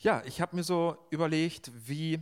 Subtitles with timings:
[0.00, 2.20] Ja, ich habe mir so überlegt, wie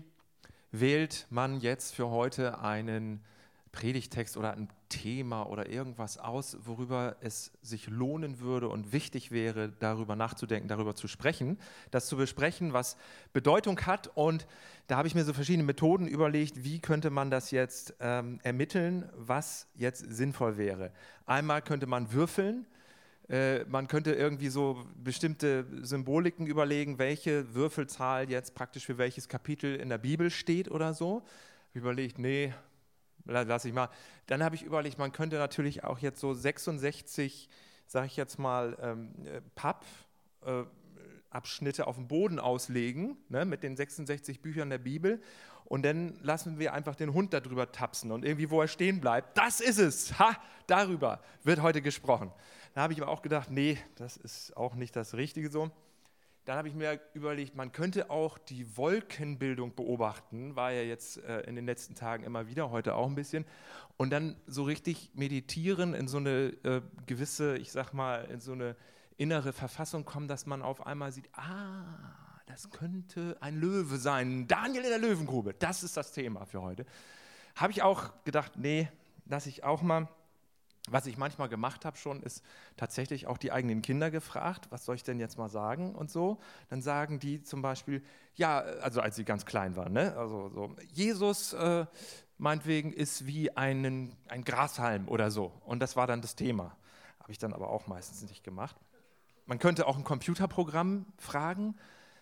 [0.73, 3.23] wählt man jetzt für heute einen
[3.71, 9.71] Predigtext oder ein Thema oder irgendwas aus, worüber es sich lohnen würde und wichtig wäre,
[9.79, 11.59] darüber nachzudenken, darüber zu sprechen,
[11.91, 12.97] das zu besprechen, was
[13.35, 14.11] Bedeutung hat.
[14.15, 14.47] Und
[14.87, 19.07] da habe ich mir so verschiedene Methoden überlegt, wie könnte man das jetzt ähm, ermitteln,
[19.15, 20.93] was jetzt sinnvoll wäre.
[21.27, 22.65] Einmal könnte man würfeln,
[23.29, 29.77] äh, man könnte irgendwie so bestimmte Symboliken überlegen, welche Würfelzahl jetzt praktisch für welches Kapitel
[29.77, 31.25] in der Bibel steht oder so.
[31.71, 32.55] Ich überlegt, nee,
[33.25, 33.89] lass ich mal.
[34.27, 37.49] Dann habe ich überlegt, man könnte natürlich auch jetzt so 66,
[37.87, 39.85] sage ich jetzt mal, ähm, äh, Papp.
[40.45, 40.65] Äh,
[41.37, 45.21] Abschnitte auf dem Boden auslegen, ne, mit den 66 Büchern der Bibel.
[45.67, 49.37] Und dann lassen wir einfach den Hund darüber tapsen und irgendwie, wo er stehen bleibt,
[49.37, 50.19] das ist es.
[50.19, 52.33] Ha, darüber wird heute gesprochen.
[52.77, 55.71] Da habe ich aber auch gedacht, nee, das ist auch nicht das Richtige so.
[56.45, 61.41] Dann habe ich mir überlegt, man könnte auch die Wolkenbildung beobachten, war ja jetzt äh,
[61.45, 63.47] in den letzten Tagen immer wieder, heute auch ein bisschen.
[63.97, 68.53] Und dann so richtig meditieren in so eine äh, gewisse, ich sag mal, in so
[68.53, 68.77] eine
[69.17, 71.87] innere Verfassung kommen, dass man auf einmal sieht, ah,
[72.45, 74.49] das könnte ein Löwe sein.
[74.49, 76.85] Daniel in der Löwengrube, das ist das Thema für heute.
[77.55, 78.91] Habe ich auch gedacht, nee,
[79.25, 80.11] lasse ich auch mal.
[80.89, 82.45] Was ich manchmal gemacht habe schon, ist
[82.77, 86.39] tatsächlich auch die eigenen Kinder gefragt, was soll ich denn jetzt mal sagen und so.
[86.69, 90.17] Dann sagen die zum Beispiel, ja, also als sie ganz klein waren, ne?
[90.17, 91.87] also so, Jesus äh,
[92.39, 95.53] meinetwegen ist wie einen, ein Grashalm oder so.
[95.65, 96.77] Und das war dann das Thema.
[97.21, 98.77] Habe ich dann aber auch meistens nicht gemacht.
[99.47, 101.77] Man könnte auch ein Computerprogramm fragen,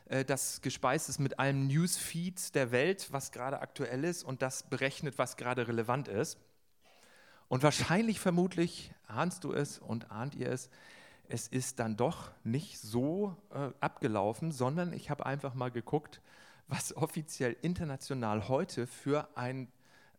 [0.06, 4.62] äh, das gespeist ist mit allen Newsfeeds der Welt, was gerade aktuell ist und das
[4.62, 6.38] berechnet, was gerade relevant ist.
[7.48, 10.70] Und wahrscheinlich, vermutlich, ahnst du es und ahnt ihr es,
[11.28, 16.20] es ist dann doch nicht so äh, abgelaufen, sondern ich habe einfach mal geguckt,
[16.68, 19.68] was offiziell international heute für ein,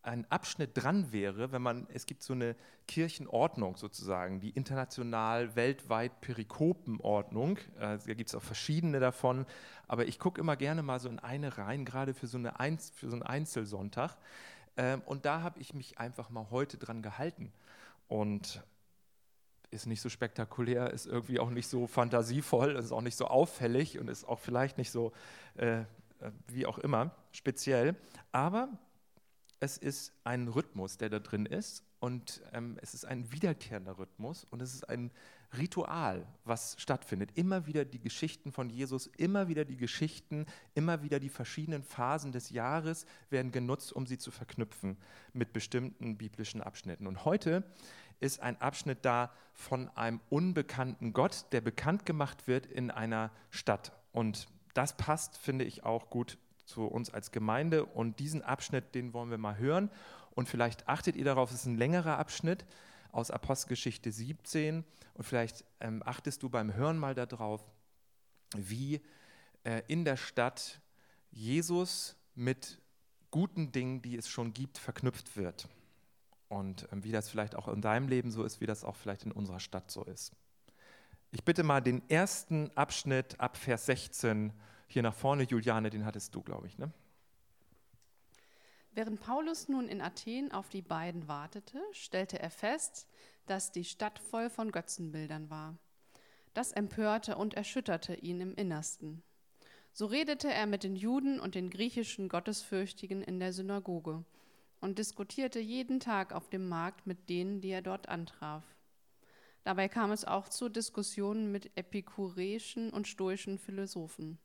[0.03, 2.55] ein Abschnitt dran wäre, wenn man, es gibt so eine
[2.87, 9.45] Kirchenordnung sozusagen, die international, weltweit Perikopenordnung, äh, da gibt es auch verschiedene davon,
[9.87, 12.91] aber ich gucke immer gerne mal so in eine rein, gerade für so, eine Einz,
[12.95, 14.17] für so einen Einzelsonntag.
[14.77, 17.51] Ähm, und da habe ich mich einfach mal heute dran gehalten.
[18.07, 18.63] Und
[19.71, 23.99] ist nicht so spektakulär, ist irgendwie auch nicht so fantasievoll, ist auch nicht so auffällig
[23.99, 25.11] und ist auch vielleicht nicht so,
[25.55, 25.83] äh,
[26.47, 27.95] wie auch immer, speziell.
[28.31, 28.69] Aber
[29.59, 34.45] es ist ein Rhythmus, der da drin ist und ähm, es ist ein wiederkehrender Rhythmus
[34.45, 35.11] und es ist ein
[35.57, 37.31] Ritual, was stattfindet.
[37.35, 42.31] Immer wieder die Geschichten von Jesus, immer wieder die Geschichten, immer wieder die verschiedenen Phasen
[42.31, 44.97] des Jahres werden genutzt, um sie zu verknüpfen
[45.33, 47.07] mit bestimmten biblischen Abschnitten.
[47.07, 47.63] Und heute
[48.19, 53.93] ist ein Abschnitt da von einem unbekannten Gott, der bekannt gemacht wird in einer Stadt.
[54.11, 57.85] Und das passt, finde ich, auch gut zu uns als Gemeinde.
[57.85, 59.89] Und diesen Abschnitt, den wollen wir mal hören.
[60.35, 62.65] Und vielleicht achtet ihr darauf, es ist ein längerer Abschnitt
[63.11, 67.63] aus Apostelgeschichte 17 und vielleicht ähm, achtest du beim Hören mal darauf,
[68.55, 69.01] wie
[69.63, 70.81] äh, in der Stadt
[71.31, 72.81] Jesus mit
[73.31, 75.69] guten Dingen, die es schon gibt, verknüpft wird.
[76.49, 79.23] Und ähm, wie das vielleicht auch in deinem Leben so ist, wie das auch vielleicht
[79.23, 80.33] in unserer Stadt so ist.
[81.31, 84.53] Ich bitte mal den ersten Abschnitt ab Vers 16
[84.87, 86.91] hier nach vorne, Juliane, den hattest du, glaube ich, ne?
[88.95, 93.09] Während Paulus nun in Athen auf die beiden wartete, stellte er fest,
[93.45, 95.77] dass die Stadt voll von Götzenbildern war.
[96.53, 99.21] Das empörte und erschütterte ihn im Innersten.
[99.91, 104.23] So redete er mit den Juden und den griechischen Gottesfürchtigen in der Synagoge
[104.79, 108.63] und diskutierte jeden Tag auf dem Markt mit denen, die er dort antraf.
[109.65, 114.37] Dabei kam es auch zu Diskussionen mit epikureischen und stoischen Philosophen.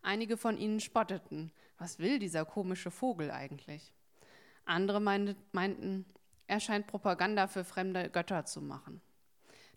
[0.00, 3.92] Einige von ihnen spotteten, was will dieser komische Vogel eigentlich?
[4.64, 6.06] Andere meinten,
[6.46, 9.00] er scheint Propaganda für fremde Götter zu machen.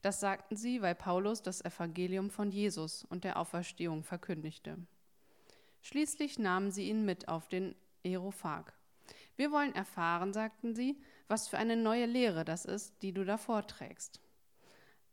[0.03, 4.77] Das sagten sie, weil Paulus das Evangelium von Jesus und der Auferstehung verkündigte.
[5.81, 7.73] Schließlich nahmen sie ihn mit auf den
[8.05, 8.73] Aerophag.
[9.35, 13.37] Wir wollen erfahren, sagten sie, was für eine neue Lehre das ist, die du da
[13.37, 14.21] vorträgst.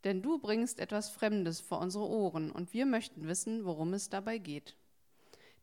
[0.03, 4.37] Denn du bringst etwas Fremdes vor unsere Ohren und wir möchten wissen, worum es dabei
[4.37, 4.75] geht.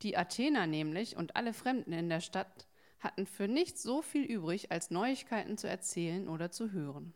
[0.02, 2.66] Die Athener nämlich und alle Fremden in der Stadt
[3.00, 7.14] hatten für nichts so viel übrig, als Neuigkeiten zu erzählen oder zu hören.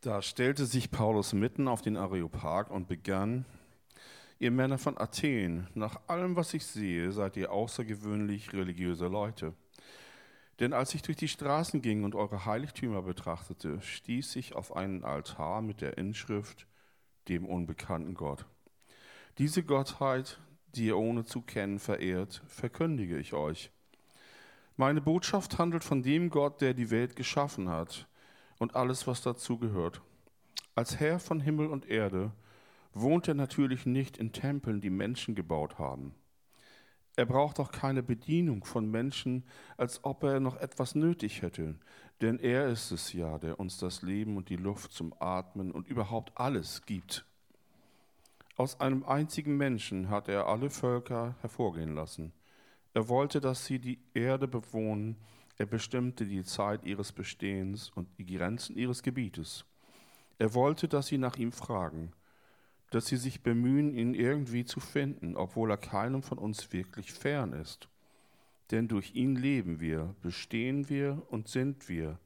[0.00, 3.44] Da stellte sich Paulus mitten auf den Areopag und begann,
[4.38, 9.52] Ihr Männer von Athen, nach allem, was ich sehe, seid ihr außergewöhnlich religiöse Leute.
[10.60, 15.04] Denn als ich durch die Straßen ging und eure Heiligtümer betrachtete, stieß ich auf einen
[15.04, 16.66] Altar mit der Inschrift
[17.28, 18.46] dem unbekannten Gott.
[19.38, 20.38] Diese Gottheit,
[20.74, 23.70] die ihr ohne zu kennen verehrt, verkündige ich euch.
[24.76, 28.08] Meine Botschaft handelt von dem Gott, der die Welt geschaffen hat
[28.58, 30.02] und alles, was dazu gehört.
[30.74, 32.32] Als Herr von Himmel und Erde
[32.92, 36.14] wohnt er natürlich nicht in Tempeln, die Menschen gebaut haben.
[37.16, 39.44] Er braucht auch keine Bedienung von Menschen,
[39.76, 41.78] als ob er noch etwas nötig hätte,
[42.20, 45.88] denn er ist es ja, der uns das Leben und die Luft zum Atmen und
[45.88, 47.26] überhaupt alles gibt.
[48.60, 52.34] Aus einem einzigen Menschen hat er alle Völker hervorgehen lassen.
[52.92, 55.16] Er wollte, dass sie die Erde bewohnen.
[55.56, 59.64] Er bestimmte die Zeit ihres Bestehens und die Grenzen ihres Gebietes.
[60.38, 62.12] Er wollte, dass sie nach ihm fragen,
[62.90, 67.54] dass sie sich bemühen, ihn irgendwie zu finden, obwohl er keinem von uns wirklich fern
[67.54, 67.88] ist.
[68.72, 72.18] Denn durch ihn leben wir, bestehen wir und sind wir.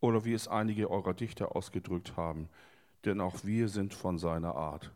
[0.00, 2.48] Oder wie es einige eurer Dichter ausgedrückt haben,
[3.04, 4.92] denn auch wir sind von seiner Art.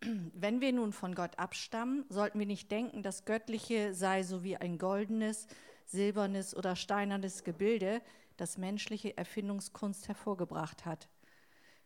[0.00, 4.56] Wenn wir nun von Gott abstammen, sollten wir nicht denken, das Göttliche sei so wie
[4.56, 5.46] ein goldenes,
[5.86, 8.00] silbernes oder steinernes Gebilde,
[8.36, 11.08] das menschliche Erfindungskunst hervorgebracht hat.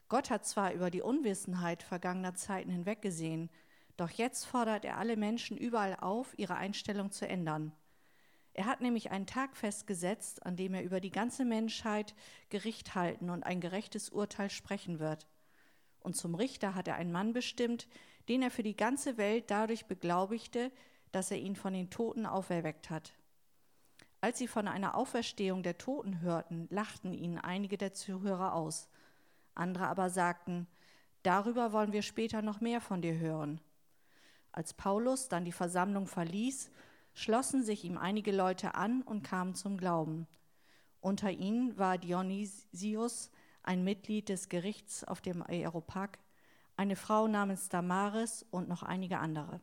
[0.08, 3.50] Gott hat zwar über die Unwissenheit vergangener Zeiten hinweggesehen,
[3.96, 7.72] doch jetzt fordert er alle Menschen überall auf, ihre Einstellung zu ändern.
[8.52, 12.14] Er hat nämlich einen Tag festgesetzt, an dem er über die ganze Menschheit
[12.50, 15.26] Gericht halten und ein gerechtes Urteil sprechen wird.
[16.04, 17.88] Und zum Richter hat er einen Mann bestimmt,
[18.28, 20.70] den er für die ganze Welt dadurch beglaubigte,
[21.12, 23.14] dass er ihn von den Toten auferweckt hat.
[24.20, 28.88] Als sie von einer Auferstehung der Toten hörten, lachten ihnen einige der Zuhörer aus.
[29.54, 30.66] Andere aber sagten,
[31.22, 33.62] darüber wollen wir später noch mehr von dir hören.
[34.52, 36.70] Als Paulus dann die Versammlung verließ,
[37.14, 40.26] schlossen sich ihm einige Leute an und kamen zum Glauben.
[41.00, 43.30] Unter ihnen war Dionysius,
[43.64, 46.18] ein Mitglied des Gerichts auf dem Aeropag,
[46.76, 49.60] eine Frau namens Damaris und noch einige andere.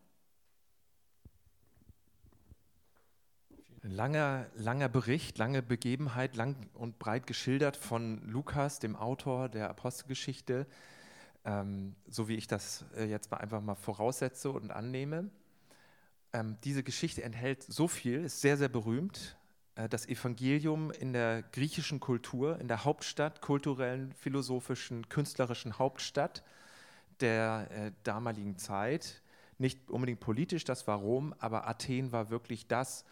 [3.84, 9.70] Ein langer, langer Bericht, lange Begebenheit, lang und breit geschildert von Lukas, dem Autor der
[9.70, 10.68] Apostelgeschichte,
[11.46, 15.32] ähm, so wie ich das äh, jetzt mal einfach mal voraussetze und annehme.
[16.32, 19.36] Ähm, diese Geschichte enthält so viel, ist sehr, sehr berühmt.
[19.76, 26.44] Äh, das Evangelium in der griechischen Kultur, in der Hauptstadt, kulturellen, philosophischen, künstlerischen Hauptstadt
[27.20, 29.22] der äh, damaligen Zeit.
[29.58, 33.06] Nicht unbedingt politisch, das war Rom, aber Athen war wirklich das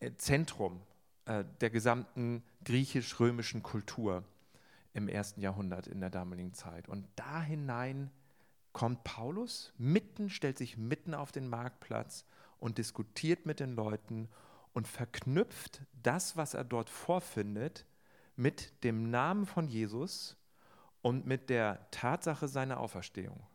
[0.00, 0.82] äh, Zentrum
[1.24, 4.24] der gesamten griechisch-römischen Kultur
[4.92, 6.88] im ersten Jahrhundert in der damaligen Zeit.
[6.88, 8.10] Und da hinein
[8.72, 12.24] kommt Paulus mitten, stellt sich mitten auf den Marktplatz
[12.58, 14.28] und diskutiert mit den Leuten
[14.72, 17.86] und verknüpft das, was er dort vorfindet,
[18.36, 20.36] mit dem Namen von Jesus
[21.02, 23.46] und mit der Tatsache seiner Auferstehung.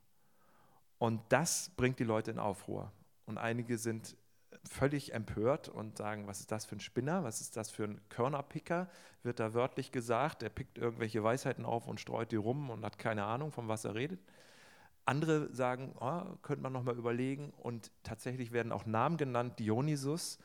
[1.00, 2.92] Und das bringt die Leute in Aufruhr.
[3.26, 4.16] Und einige sind
[4.64, 8.02] völlig empört und sagen, was ist das für ein Spinner, was ist das für ein
[8.10, 8.90] Körnerpicker,
[9.24, 12.98] wird da wörtlich gesagt, er pickt irgendwelche Weisheiten auf und streut die rum und hat
[12.98, 14.20] keine Ahnung, von was er redet.
[15.06, 20.38] Andere sagen, oh, könnte man nochmal überlegen und tatsächlich werden auch Namen genannt, Dionysus,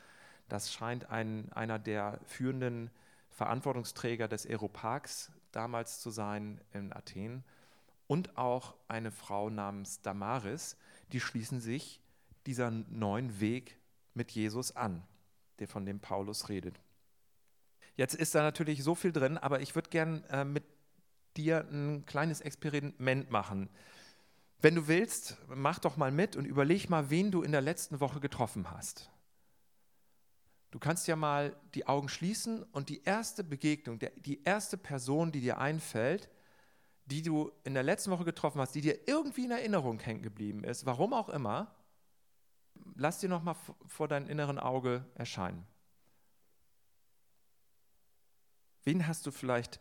[0.49, 2.91] das scheint ein, einer der führenden
[3.31, 7.44] Verantwortungsträger des Aeroparks damals zu sein in Athen
[8.06, 10.77] und auch eine Frau namens Damaris,
[11.13, 12.01] die schließen sich
[12.46, 13.79] dieser neuen Weg
[14.15, 15.03] mit Jesus an,
[15.58, 16.81] der von dem Paulus redet.
[17.94, 20.65] Jetzt ist da natürlich so viel drin, aber ich würde gern äh, mit
[21.37, 23.69] dir ein kleines Experiment machen.
[24.61, 28.01] Wenn du willst, mach doch mal mit und überleg mal, wen du in der letzten
[28.01, 29.11] Woche getroffen hast.
[30.72, 35.43] Du kannst ja mal die Augen schließen und die erste Begegnung, die erste Person, die
[35.43, 36.31] dir einfällt,
[37.05, 40.64] die du in der letzten Woche getroffen hast, die dir irgendwie in Erinnerung hängen geblieben
[40.64, 41.74] ist, warum auch immer,
[42.94, 43.55] lass dir noch mal
[43.86, 45.67] vor deinem inneren Auge erscheinen.
[48.84, 49.79] Wen hast du vielleicht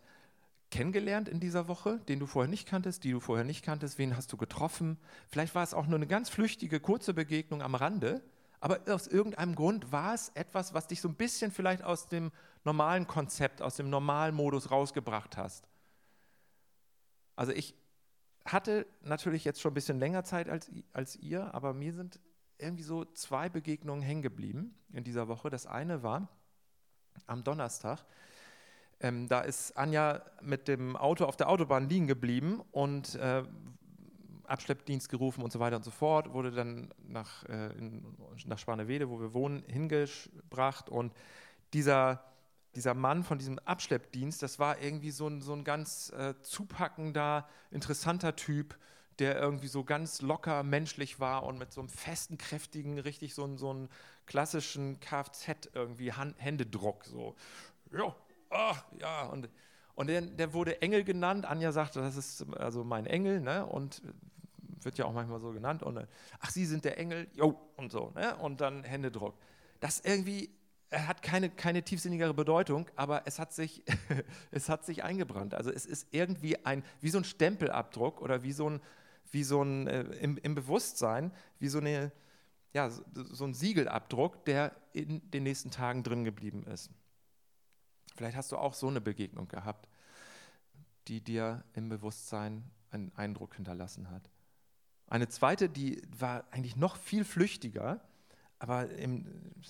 [0.71, 3.97] kennengelernt in dieser Woche, den du vorher nicht kanntest, die du vorher nicht kanntest?
[3.97, 4.97] Wen hast du getroffen?
[5.29, 8.21] Vielleicht war es auch nur eine ganz flüchtige, kurze Begegnung am Rande,
[8.61, 12.31] aber aus irgendeinem Grund war es etwas, was dich so ein bisschen vielleicht aus dem
[12.63, 15.67] normalen Konzept, aus dem normalen Modus rausgebracht hast.
[17.35, 17.75] Also ich
[18.45, 22.19] hatte natürlich jetzt schon ein bisschen länger Zeit als, als ihr, aber mir sind
[22.59, 25.49] irgendwie so zwei Begegnungen hängen geblieben in dieser Woche.
[25.49, 26.29] Das eine war
[27.25, 28.05] am Donnerstag.
[28.99, 33.43] Ähm, da ist Anja mit dem Auto auf der Autobahn liegen geblieben und äh,
[34.51, 37.69] Abschleppdienst gerufen und so weiter und so fort, wurde dann nach, äh,
[38.45, 41.13] nach Spanewede, wo wir wohnen, hingebracht und
[41.73, 42.23] dieser,
[42.75, 47.47] dieser Mann von diesem Abschleppdienst, das war irgendwie so ein, so ein ganz äh, zupackender,
[47.71, 48.77] interessanter Typ,
[49.19, 53.57] der irgendwie so ganz locker menschlich war und mit so einem festen, kräftigen, richtig so,
[53.57, 53.89] so einen
[54.25, 57.05] klassischen Kfz irgendwie Hand, Händedruck.
[57.05, 57.35] So,
[57.91, 58.15] ja,
[58.49, 59.27] ach, ja.
[59.27, 59.49] Und,
[59.95, 61.45] und der, der wurde Engel genannt.
[61.45, 63.65] Anja sagte, das ist also mein Engel, ne?
[63.65, 64.01] Und
[64.81, 65.83] wird ja auch manchmal so genannt.
[65.83, 66.07] Und
[66.39, 68.35] ach, Sie sind der Engel, jo, und so, ne?
[68.37, 69.35] Und dann Händedruck.
[69.79, 70.49] Das irgendwie
[70.91, 73.83] er hat keine, keine tiefsinnigere Bedeutung, aber es hat, sich,
[74.51, 75.53] es hat sich eingebrannt.
[75.53, 78.81] Also es ist irgendwie ein, wie so ein Stempelabdruck oder wie so ein,
[79.31, 82.11] wie so ein äh, im, im, Bewusstsein, wie so, eine,
[82.73, 86.91] ja, so ein Siegelabdruck, der in den nächsten Tagen drin geblieben ist.
[88.15, 89.87] Vielleicht hast du auch so eine Begegnung gehabt,
[91.07, 94.29] die dir im Bewusstsein einen Eindruck hinterlassen hat.
[95.11, 98.01] Eine zweite, die war eigentlich noch viel flüchtiger
[98.61, 99.25] aber im,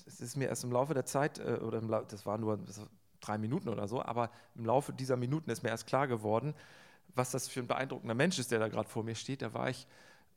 [0.05, 2.87] es ist mir erst im Laufe der Zeit, äh, oder im, das waren nur war
[3.21, 6.53] drei Minuten oder so, aber im Laufe dieser Minuten ist mir erst klar geworden,
[7.15, 9.43] was das für ein beeindruckender Mensch ist, der da gerade vor mir steht.
[9.43, 9.87] Da war ich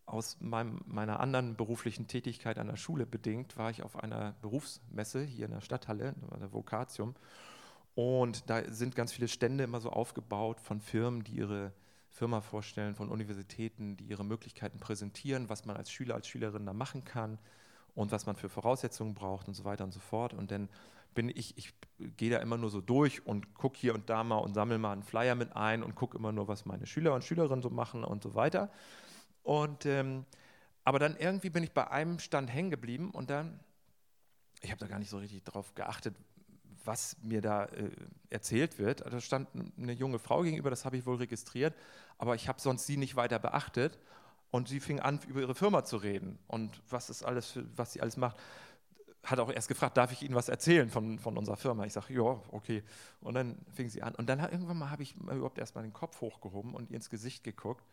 [0.07, 5.25] aus meinem, meiner anderen beruflichen Tätigkeit an der Schule bedingt, war ich auf einer Berufsmesse
[5.25, 7.17] hier in der Stadthalle, der Vokatium.
[7.97, 11.73] Und da sind ganz viele Stände immer so aufgebaut von Firmen, die ihre
[12.15, 16.73] Firma vorstellen, von Universitäten, die ihre Möglichkeiten präsentieren, was man als Schüler, als Schülerin da
[16.73, 17.41] machen kann
[17.97, 20.33] und was man für Voraussetzungen braucht und so weiter und so fort.
[20.33, 20.69] Und dann
[21.13, 21.75] bin ich, ich
[22.17, 24.93] gehe da immer nur so durch und gucke hier und da mal und sammle mal
[24.93, 28.05] einen Flyer mit ein und gucke immer nur, was meine Schüler und Schülerinnen so machen
[28.05, 28.71] und so weiter.
[29.43, 30.25] Und ähm,
[30.85, 33.59] aber dann irgendwie bin ich bei einem Stand hängen geblieben und dann,
[34.61, 36.15] ich habe da gar nicht so richtig drauf geachtet,
[36.85, 37.91] was mir da äh,
[38.31, 39.01] erzählt wird.
[39.01, 39.49] Da stand
[39.79, 41.75] eine junge Frau gegenüber, das habe ich wohl registriert,
[42.19, 43.99] aber ich habe sonst sie nicht weiter beachtet.
[44.51, 48.01] Und sie fing an, über ihre Firma zu reden und was ist alles, was sie
[48.01, 48.37] alles macht.
[49.25, 51.85] Hat auch erst gefragt, darf ich Ihnen was erzählen von, von unserer Firma?
[51.87, 52.85] Ich sage, ja, okay.
[53.21, 54.15] Und dann fing sie an.
[54.15, 57.11] Und dann irgendwann mal habe ich überhaupt erst mal den Kopf hochgehoben und ihr ins
[57.11, 57.85] Gesicht geguckt.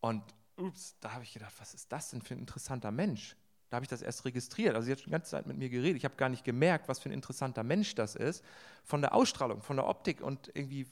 [0.00, 0.24] Und
[0.56, 3.36] ups, da habe ich gedacht, was ist das denn für ein interessanter Mensch?
[3.70, 4.74] Da habe ich das erst registriert.
[4.74, 5.96] Also sie hat schon die ganze Zeit mit mir geredet.
[5.96, 8.44] Ich habe gar nicht gemerkt, was für ein interessanter Mensch das ist.
[8.84, 10.86] Von der Ausstrahlung, von der Optik und irgendwie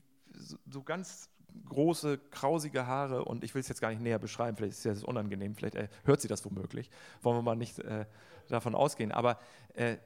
[0.67, 1.31] so, ganz
[1.69, 5.05] große, krausige Haare und ich will es jetzt gar nicht näher beschreiben, vielleicht ist es
[5.05, 6.91] unangenehm, vielleicht äh, hört sie das womöglich,
[7.23, 8.07] wollen wir mal nicht äh,
[8.49, 9.39] davon ausgehen, aber
[9.75, 9.97] äh,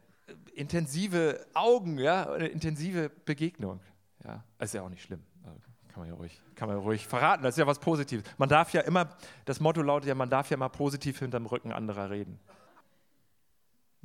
[0.54, 3.80] intensive Augen, ja, eine intensive Begegnung,
[4.24, 5.22] ja, ist ja auch nicht schlimm.
[5.44, 5.58] Also,
[5.88, 8.24] kann man, ja ruhig, kann man ja ruhig verraten, das ist ja was Positives.
[8.36, 9.08] Man darf ja immer,
[9.46, 12.38] das Motto lautet ja, man darf ja mal positiv hinterm Rücken anderer reden.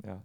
[0.04, 0.22] Ja.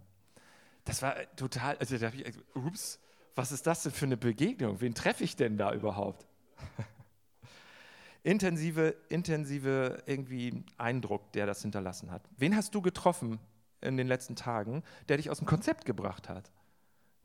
[0.84, 2.98] Das war total, also da ich, ups,
[3.34, 4.80] was ist das denn für eine Begegnung?
[4.80, 6.26] Wen treffe ich denn da überhaupt?
[8.22, 12.22] intensive, intensive irgendwie Eindruck, der das hinterlassen hat.
[12.36, 13.38] Wen hast du getroffen
[13.80, 16.50] in den letzten Tagen, der dich aus dem Konzept gebracht hat,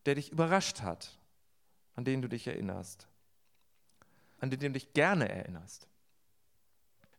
[0.05, 1.17] der dich überrascht hat,
[1.95, 3.07] an den du dich erinnerst,
[4.39, 5.87] an den du dich gerne erinnerst?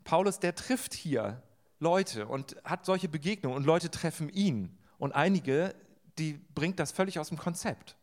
[0.05, 1.43] Paulus, der trifft hier
[1.81, 4.79] Leute und hat solche Begegnungen und Leute treffen ihn.
[4.99, 5.75] Und einige,
[6.19, 7.97] die bringt das völlig aus dem Konzept.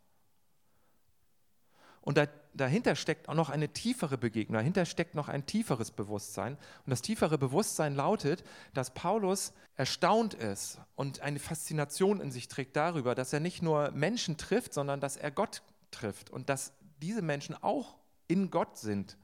[2.02, 6.58] Und da, dahinter steckt auch noch eine tiefere Begegnung, dahinter steckt noch ein tieferes Bewusstsein.
[6.86, 12.76] Und das tiefere Bewusstsein lautet, dass Paulus erstaunt ist und eine Faszination in sich trägt
[12.76, 17.22] darüber, dass er nicht nur Menschen trifft, sondern dass er Gott trifft und dass diese
[17.22, 17.98] Menschen auch
[18.28, 19.18] in Gott sind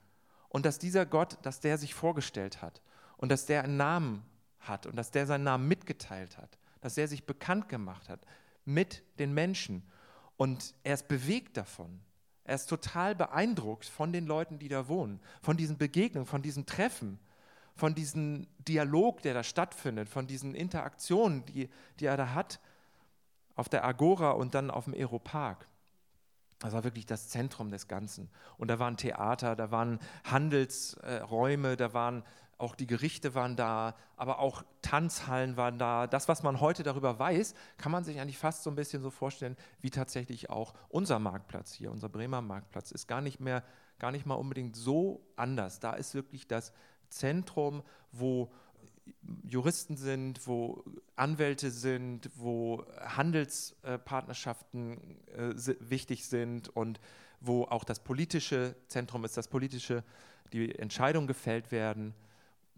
[0.47, 2.81] und dass dieser Gott, dass der sich vorgestellt hat
[3.17, 4.23] und dass der einen Namen
[4.59, 8.21] hat und dass der seinen Namen mitgeteilt hat, dass er sich bekannt gemacht hat
[8.65, 9.83] mit den Menschen
[10.37, 11.99] und er ist bewegt davon.
[12.43, 16.65] Er ist total beeindruckt von den Leuten, die da wohnen, von diesen Begegnungen, von diesen
[16.65, 17.19] Treffen,
[17.75, 21.69] von diesem Dialog, der da stattfindet, von diesen Interaktionen, die,
[21.99, 22.59] die er da hat
[23.55, 25.67] auf der Agora und dann auf dem Aeropark.
[26.59, 28.29] Das war wirklich das Zentrum des Ganzen.
[28.57, 32.23] Und da waren Theater, da waren Handelsräume, da waren
[32.59, 36.07] auch die Gerichte waren da, aber auch Tanzhallen waren da.
[36.07, 39.09] Das, was man heute darüber weiß, kann man sich eigentlich fast so ein bisschen so
[39.09, 43.63] vorstellen, wie tatsächlich auch unser Marktplatz hier, unser Bremer Marktplatz, ist gar nicht mehr,
[43.97, 45.79] gar nicht mal unbedingt so anders.
[45.79, 46.73] Da ist wirklich das
[47.07, 48.51] Zentrum, wo
[49.43, 50.83] Juristen sind, wo
[51.15, 54.97] Anwälte sind, wo Handelspartnerschaften
[55.27, 56.99] äh, wichtig sind und
[57.39, 60.03] wo auch das politische Zentrum ist, das politische,
[60.51, 62.13] die Entscheidungen gefällt werden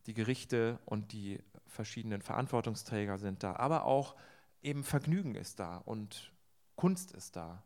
[0.08, 4.16] die Gerichte und die verschiedenen Verantwortungsträger sind da, aber auch
[4.62, 6.32] eben Vergnügen ist da und
[6.76, 7.64] Kunst ist da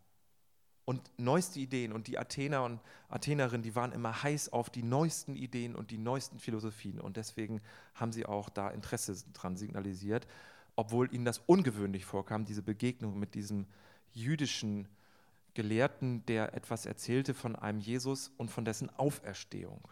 [0.85, 1.91] und neueste Ideen.
[1.91, 5.97] Und die Athener und Athenerinnen, die waren immer heiß auf die neuesten Ideen und die
[5.97, 6.99] neuesten Philosophien.
[6.99, 7.61] Und deswegen
[7.95, 10.27] haben sie auch da Interesse dran signalisiert,
[10.75, 13.65] obwohl ihnen das ungewöhnlich vorkam, diese Begegnung mit diesem
[14.11, 14.87] jüdischen
[15.53, 19.87] Gelehrten, der etwas erzählte von einem Jesus und von dessen Auferstehung.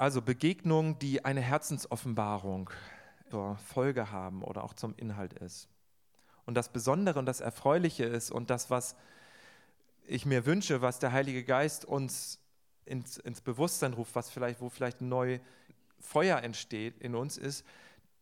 [0.00, 2.70] Also Begegnungen, die eine Herzensoffenbarung
[3.28, 5.68] zur Folge haben oder auch zum Inhalt ist.
[6.46, 8.96] Und das Besondere und das Erfreuliche ist und das, was
[10.06, 12.40] ich mir wünsche, was der Heilige Geist uns
[12.86, 15.42] ins, ins Bewusstsein ruft, was vielleicht, wo vielleicht neues
[15.98, 17.66] Feuer entsteht in uns, ist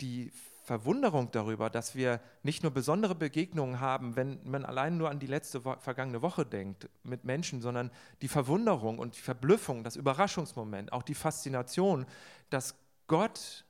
[0.00, 0.32] die
[0.68, 5.26] Verwunderung darüber, dass wir nicht nur besondere Begegnungen haben, wenn man allein nur an die
[5.26, 10.92] letzte Wo vergangene Woche denkt mit Menschen, sondern die Verwunderung und die Verblüffung, das Überraschungsmoment,
[10.92, 12.04] auch die Faszination,
[12.50, 12.74] dass
[13.06, 13.64] Gott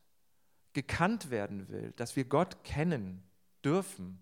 [0.73, 3.23] gekannt werden will, dass wir Gott kennen
[3.65, 4.19] dürfen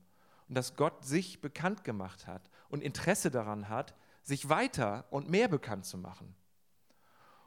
[0.47, 5.49] und dass Gott sich bekannt gemacht hat und Interesse daran hat, sich weiter und mehr
[5.49, 6.35] bekannt zu machen.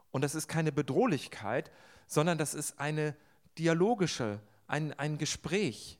[0.09, 1.69] Und das ist keine Bedrohlichkeit,
[2.07, 3.15] sondern das ist eine
[3.59, 5.99] dialogische ein, ein Gespräch,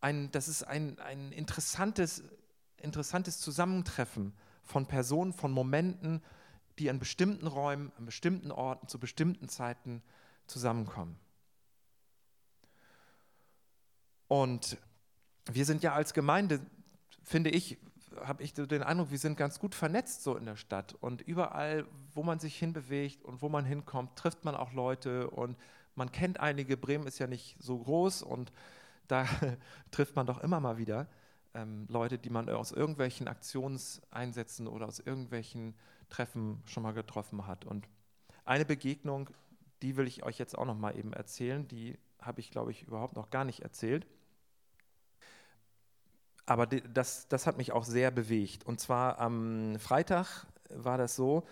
[0.00, 2.24] ein, das ist ein, ein interessantes,
[2.78, 4.32] interessantes Zusammentreffen
[4.62, 6.22] von Personen, von Momenten,
[6.78, 10.02] die an bestimmten Räumen, an bestimmten Orten, zu bestimmten Zeiten
[10.46, 11.18] zusammenkommen.
[14.28, 14.78] Und
[15.44, 16.60] wir sind ja als Gemeinde,
[17.22, 17.78] finde ich,
[18.24, 20.94] habe ich den Eindruck, wir sind ganz gut vernetzt so in der Stadt.
[21.00, 25.56] Und überall, wo man sich hinbewegt und wo man hinkommt, trifft man auch Leute und
[25.96, 28.52] man kennt einige, Bremen ist ja nicht so groß und
[29.08, 29.26] da
[29.90, 31.08] trifft man doch immer mal wieder
[31.54, 35.74] ähm, Leute, die man aus irgendwelchen Aktionseinsätzen oder aus irgendwelchen
[36.10, 37.64] Treffen schon mal getroffen hat.
[37.64, 37.88] Und
[38.44, 39.30] eine Begegnung,
[39.82, 42.82] die will ich euch jetzt auch noch mal eben erzählen, die habe ich, glaube ich,
[42.82, 44.06] überhaupt noch gar nicht erzählt.
[46.44, 48.64] Aber das, das hat mich auch sehr bewegt.
[48.64, 51.44] Und zwar am Freitag war das so,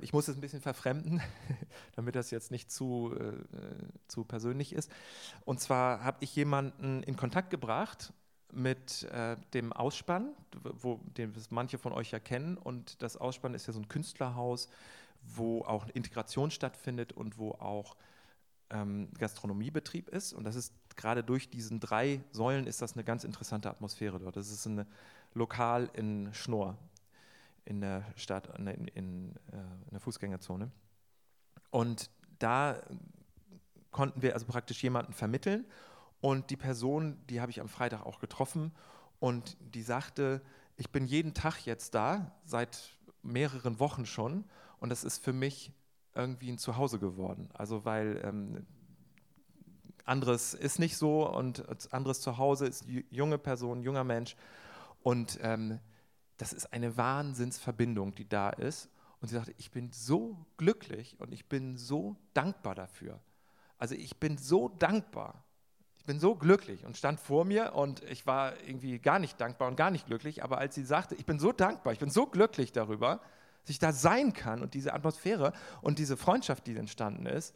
[0.00, 1.20] ich muss es ein bisschen verfremden,
[1.96, 3.32] damit das jetzt nicht zu, äh,
[4.08, 4.90] zu persönlich ist.
[5.44, 8.12] Und zwar habe ich jemanden in Kontakt gebracht
[8.52, 12.56] mit äh, dem Ausspann, wo, den manche von euch ja kennen.
[12.56, 14.68] Und das Ausspann ist ja so ein Künstlerhaus,
[15.22, 17.96] wo auch Integration stattfindet und wo auch
[18.70, 20.32] ähm, Gastronomiebetrieb ist.
[20.32, 24.36] Und das ist gerade durch diesen drei Säulen ist das eine ganz interessante Atmosphäre dort.
[24.36, 24.86] Das ist ein
[25.34, 26.76] Lokal in Schnorr
[27.68, 30.70] in der Stadt, in, in, äh, in der Fußgängerzone.
[31.70, 32.80] Und da
[33.90, 35.66] konnten wir also praktisch jemanden vermitteln.
[36.20, 38.72] Und die Person, die habe ich am Freitag auch getroffen
[39.20, 40.40] und die sagte,
[40.76, 44.44] ich bin jeden Tag jetzt da, seit mehreren Wochen schon.
[44.80, 45.72] Und das ist für mich
[46.14, 47.50] irgendwie ein Zuhause geworden.
[47.52, 48.66] Also weil ähm,
[50.04, 54.36] anderes ist nicht so und anderes Zuhause ist junge Person, junger Mensch.
[55.02, 55.80] Und ähm,
[56.38, 58.88] das ist eine Wahnsinnsverbindung, die da ist.
[59.20, 63.20] Und sie sagte, ich bin so glücklich und ich bin so dankbar dafür.
[63.76, 65.44] Also ich bin so dankbar.
[65.96, 69.68] Ich bin so glücklich und stand vor mir und ich war irgendwie gar nicht dankbar
[69.68, 70.42] und gar nicht glücklich.
[70.42, 73.20] Aber als sie sagte, ich bin so dankbar, ich bin so glücklich darüber,
[73.62, 77.54] dass ich da sein kann und diese Atmosphäre und diese Freundschaft, die entstanden ist,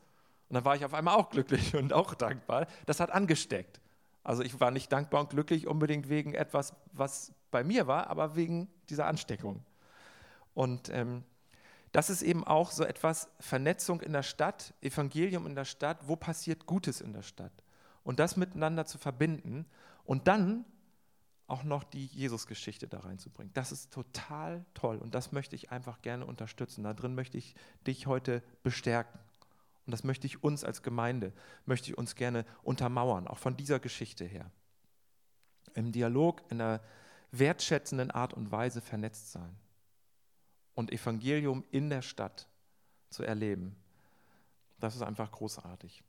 [0.48, 3.80] und dann war ich auf einmal auch glücklich und auch dankbar, das hat angesteckt.
[4.22, 8.34] Also ich war nicht dankbar und glücklich unbedingt wegen etwas, was bei mir war, aber
[8.34, 9.64] wegen dieser Ansteckung.
[10.54, 11.22] Und ähm,
[11.92, 16.16] das ist eben auch so etwas Vernetzung in der Stadt, Evangelium in der Stadt, wo
[16.16, 17.52] passiert Gutes in der Stadt.
[18.02, 19.66] Und das miteinander zu verbinden
[20.04, 20.64] und dann
[21.46, 23.52] auch noch die Jesusgeschichte da reinzubringen.
[23.52, 26.82] Das ist total toll und das möchte ich einfach gerne unterstützen.
[26.82, 27.54] Da drin möchte ich
[27.86, 29.20] dich heute bestärken.
[29.86, 31.32] Und das möchte ich uns als Gemeinde,
[31.66, 34.50] möchte ich uns gerne untermauern, auch von dieser Geschichte her.
[35.74, 36.80] Im Dialog, in der
[37.32, 39.56] wertschätzenden Art und Weise vernetzt sein
[40.74, 42.48] und Evangelium in der Stadt
[43.10, 43.76] zu erleben.
[44.78, 46.02] Das ist einfach großartig.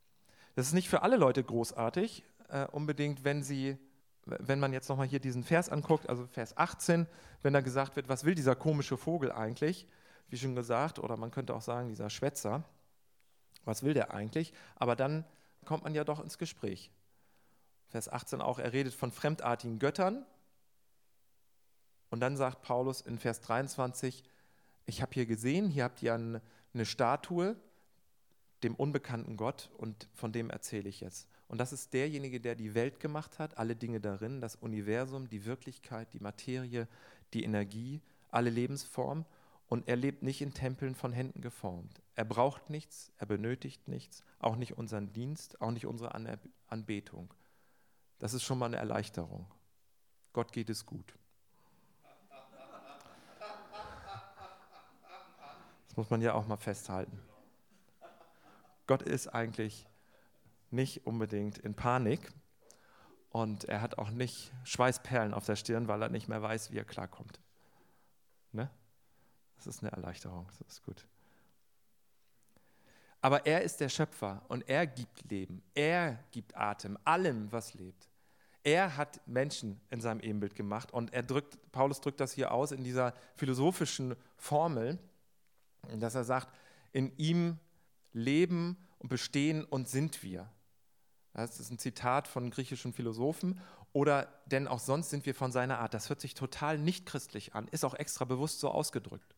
[0.55, 3.77] Das ist nicht für alle Leute großartig, äh, unbedingt, wenn sie,
[4.25, 7.07] wenn man jetzt nochmal hier diesen Vers anguckt, also Vers 18,
[7.41, 9.87] wenn da gesagt wird, was will dieser komische Vogel eigentlich?
[10.29, 12.63] Wie schon gesagt, oder man könnte auch sagen, dieser Schwätzer,
[13.65, 14.53] was will der eigentlich?
[14.75, 15.25] Aber dann
[15.65, 16.91] kommt man ja doch ins Gespräch.
[17.89, 20.25] Vers 18 auch, er redet von fremdartigen Göttern,
[22.13, 24.23] und dann sagt Paulus in Vers 23,
[24.85, 27.55] ich habe hier gesehen, hier habt ihr eine Statue
[28.61, 31.27] dem unbekannten Gott und von dem erzähle ich jetzt.
[31.47, 35.45] Und das ist derjenige, der die Welt gemacht hat, alle Dinge darin, das Universum, die
[35.45, 36.87] Wirklichkeit, die Materie,
[37.33, 37.99] die Energie,
[38.29, 39.25] alle Lebensformen.
[39.67, 41.99] Und er lebt nicht in Tempeln von Händen geformt.
[42.13, 46.13] Er braucht nichts, er benötigt nichts, auch nicht unseren Dienst, auch nicht unsere
[46.67, 47.33] Anbetung.
[48.19, 49.47] Das ist schon mal eine Erleichterung.
[50.31, 51.15] Gott geht es gut.
[55.93, 57.19] Das muss man ja auch mal festhalten.
[58.87, 59.87] Gott ist eigentlich
[60.71, 62.33] nicht unbedingt in Panik
[63.29, 66.79] und er hat auch nicht Schweißperlen auf der Stirn, weil er nicht mehr weiß, wie
[66.79, 67.39] er klarkommt.
[68.53, 68.71] Ne?
[69.57, 71.05] Das ist eine Erleichterung, das ist gut.
[73.21, 75.61] Aber er ist der Schöpfer und er gibt Leben.
[75.75, 78.09] Er gibt Atem allem, was lebt.
[78.63, 82.71] Er hat Menschen in seinem Ebenbild gemacht und er drückt, Paulus drückt das hier aus
[82.71, 84.97] in dieser philosophischen Formel,
[85.97, 86.53] dass er sagt,
[86.91, 87.59] in ihm
[88.13, 90.49] leben und bestehen und sind wir.
[91.33, 93.59] Das ist ein Zitat von griechischen Philosophen.
[93.91, 95.93] Oder denn auch sonst sind wir von seiner Art.
[95.93, 99.35] Das hört sich total nicht christlich an, ist auch extra bewusst so ausgedrückt.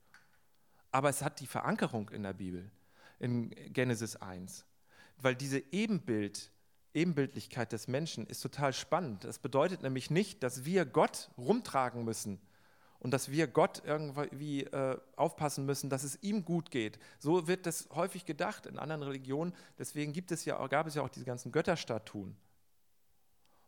[0.91, 2.71] Aber es hat die Verankerung in der Bibel
[3.19, 4.65] in Genesis 1.
[5.17, 6.51] Weil diese Ebenbild,
[6.93, 9.25] Ebenbildlichkeit des Menschen ist total spannend.
[9.25, 12.39] Das bedeutet nämlich nicht, dass wir Gott rumtragen müssen
[12.99, 16.97] und dass wir Gott irgendwie äh, aufpassen müssen, dass es ihm gut geht.
[17.19, 19.53] So wird das häufig gedacht in anderen Religionen.
[19.77, 22.35] Deswegen gibt es ja, gab es ja auch diese ganzen Götterstatuen.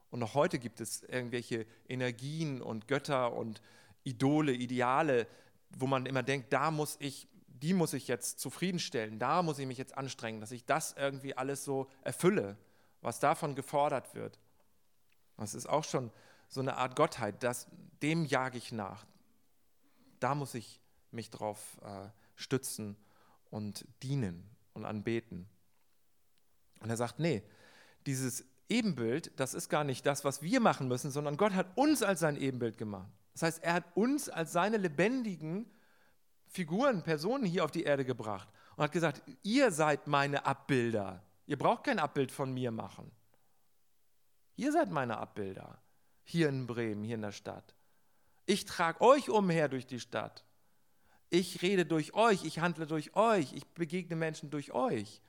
[0.09, 3.61] Und auch heute gibt es irgendwelche Energien und Götter und
[4.03, 5.27] Idole, Ideale,
[5.77, 7.27] wo man immer denkt, da muss ich
[7.61, 11.35] die muss ich jetzt zufriedenstellen, da muss ich mich jetzt anstrengen, dass ich das irgendwie
[11.35, 12.57] alles so erfülle,
[13.01, 14.39] was davon gefordert wird.
[15.37, 16.11] Das ist auch schon
[16.49, 17.67] so eine Art Gottheit, das,
[18.01, 19.05] dem jage ich nach.
[20.19, 22.97] Da muss ich mich drauf äh, stützen
[23.49, 25.47] und dienen und anbeten.
[26.79, 27.43] Und er sagt, nee,
[28.05, 32.03] dieses Ebenbild, das ist gar nicht das, was wir machen müssen, sondern Gott hat uns
[32.03, 33.09] als sein Ebenbild gemacht.
[33.33, 35.71] Das heißt, er hat uns als seine lebendigen
[36.47, 41.23] Figuren, Personen hier auf die Erde gebracht und hat gesagt, ihr seid meine Abbilder.
[41.45, 43.11] Ihr braucht kein Abbild von mir machen.
[44.55, 45.81] Ihr seid meine Abbilder.
[46.23, 47.75] Hier in Bremen, hier in der Stadt.
[48.47, 50.45] Ich trage euch umher durch die Stadt.
[51.29, 55.21] Ich rede durch euch, ich handle durch euch, ich begegne Menschen durch euch.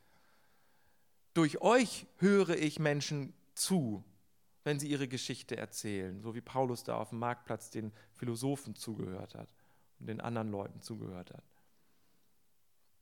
[1.35, 4.05] Durch euch höre ich Menschen zu,
[4.63, 9.35] wenn sie ihre Geschichte erzählen, so wie Paulus da auf dem Marktplatz den Philosophen zugehört
[9.35, 9.53] hat
[9.99, 11.45] und den anderen Leuten zugehört hat.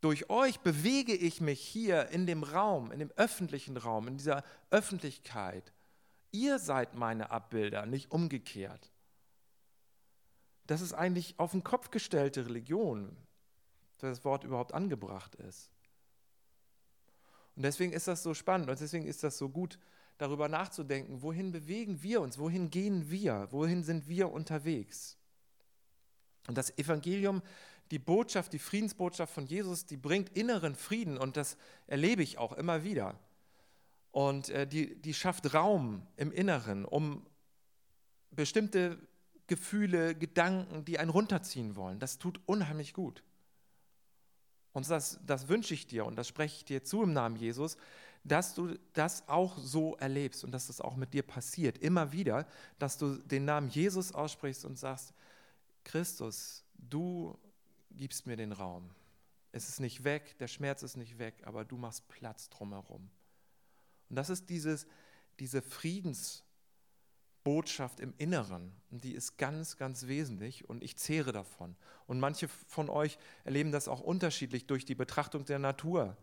[0.01, 4.45] Durch euch bewege ich mich hier in dem Raum, in dem öffentlichen Raum, in dieser
[4.71, 5.75] Öffentlichkeit.
[6.31, 8.93] Ihr seid meine Abbilder, nicht umgekehrt.
[10.67, 13.17] Das ist eigentlich auf den Kopf gestellte Religion,
[13.99, 15.71] dass das Wort überhaupt angebracht ist.
[17.55, 19.79] Und deswegen ist das so spannend und deswegen ist das so gut,
[20.19, 25.17] darüber nachzudenken, wohin bewegen wir uns, wohin gehen wir, wohin sind wir unterwegs.
[26.49, 27.43] Und das Evangelium,
[27.91, 32.53] die Botschaft, die Friedensbotschaft von Jesus, die bringt inneren Frieden und das erlebe ich auch
[32.53, 33.19] immer wieder.
[34.11, 37.27] Und äh, die, die schafft Raum im Inneren, um
[38.31, 38.99] bestimmte
[39.47, 41.99] Gefühle, Gedanken, die einen runterziehen wollen.
[41.99, 43.23] Das tut unheimlich gut.
[44.73, 47.77] Und das, das wünsche ich dir und das spreche ich dir zu im Namen Jesus,
[48.25, 51.79] dass du das auch so erlebst und dass das auch mit dir passiert.
[51.79, 52.47] Immer wieder,
[52.79, 55.15] dass du den Namen Jesus aussprichst und sagst,
[55.85, 57.39] Christus, du
[57.93, 58.91] gibst mir den Raum.
[59.53, 63.09] Es ist nicht weg, der Schmerz ist nicht weg, aber du machst Platz drumherum.
[64.11, 64.87] Und das ist dieses,
[65.39, 65.63] diese
[67.47, 68.73] Friedensbotschaft im Inneren.
[68.91, 71.77] Und die ist ganz, ganz wesentlich und ich zehre davon.
[72.07, 76.17] Und manche von euch erleben das auch unterschiedlich durch die Betrachtung der Natur,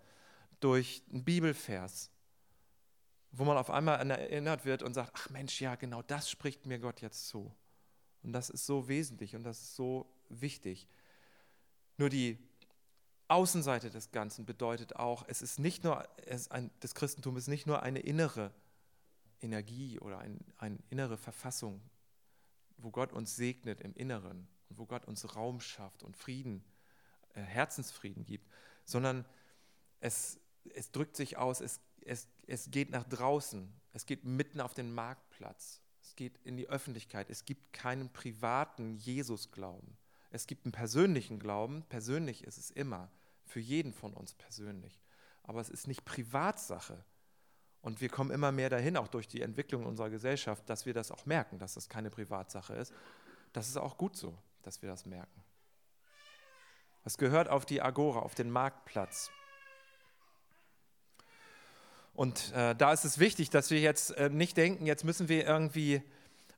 [0.60, 2.12] durch einen Bibelvers,
[3.32, 6.80] wo man auf einmal erinnert wird und sagt, ach Mensch, ja, genau das spricht mir
[6.80, 7.56] Gott jetzt zu.
[8.22, 10.88] Und das ist so wesentlich und das ist so wichtig.
[11.98, 12.38] Nur die
[13.30, 17.66] Außenseite des Ganzen bedeutet auch, es ist nicht nur, es ein, das Christentum ist nicht
[17.66, 18.52] nur eine innere
[19.44, 21.82] Energie oder ein, eine innere Verfassung,
[22.78, 26.64] wo Gott uns segnet im Inneren und wo Gott uns Raum schafft und Frieden,
[27.34, 28.50] äh, Herzensfrieden gibt,
[28.86, 29.26] sondern
[30.00, 30.40] es,
[30.74, 34.94] es drückt sich aus, es, es, es geht nach draußen, es geht mitten auf den
[34.94, 37.30] Marktplatz es geht in die Öffentlichkeit.
[37.30, 39.98] Es gibt keinen privaten Jesus-Glauben.
[40.30, 41.84] Es gibt einen persönlichen Glauben.
[41.90, 43.10] Persönlich ist es immer.
[43.46, 45.02] Für jeden von uns persönlich.
[45.44, 47.04] Aber es ist nicht Privatsache.
[47.84, 51.12] Und wir kommen immer mehr dahin, auch durch die Entwicklung unserer Gesellschaft, dass wir das
[51.12, 52.94] auch merken, dass das keine Privatsache ist.
[53.52, 55.44] Das ist auch gut so, dass wir das merken.
[57.04, 59.30] Es gehört auf die Agora, auf den Marktplatz.
[62.14, 65.46] Und äh, da ist es wichtig, dass wir jetzt äh, nicht denken, jetzt müssen wir
[65.46, 66.02] irgendwie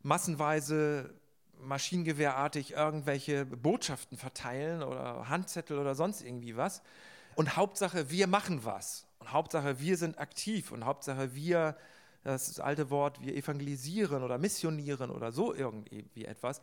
[0.03, 1.11] massenweise
[1.59, 6.83] maschinengewehrartig irgendwelche Botschaften verteilen oder Handzettel oder sonst irgendwie was.
[7.33, 9.07] Und Hauptsache, wir machen was.
[9.25, 10.71] Und Hauptsache, wir sind aktiv.
[10.71, 11.75] Und Hauptsache, wir,
[12.23, 16.61] das, das alte Wort, wir evangelisieren oder missionieren oder so irgendwie etwas.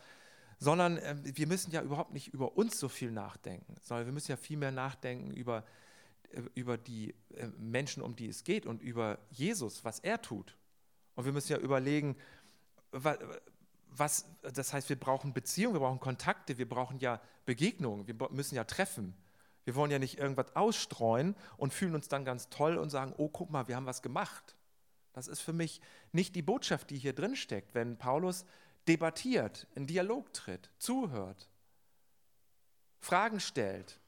[0.60, 4.30] Sondern äh, wir müssen ja überhaupt nicht über uns so viel nachdenken, sondern wir müssen
[4.30, 5.64] ja viel mehr nachdenken über
[6.30, 10.56] äh, über die äh, Menschen, um die es geht und über Jesus, was er tut.
[11.16, 12.16] Und wir müssen ja überlegen,
[12.92, 18.54] was, das heißt, wir brauchen Beziehungen, wir brauchen Kontakte, wir brauchen ja Begegnungen, wir müssen
[18.54, 19.14] ja treffen.
[19.64, 23.28] Wir wollen ja nicht irgendwas ausstreuen und fühlen uns dann ganz toll und sagen, oh,
[23.28, 24.56] guck mal, wir haben was gemacht.
[25.12, 28.44] Das ist für mich nicht die Botschaft, die hier drin steckt, wenn Paulus
[28.88, 31.48] debattiert, in Dialog tritt, zuhört,
[33.00, 34.00] Fragen stellt.